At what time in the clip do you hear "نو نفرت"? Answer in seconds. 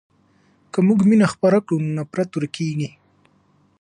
1.83-2.29